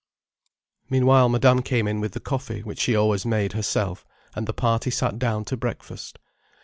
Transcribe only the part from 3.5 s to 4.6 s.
herself, and the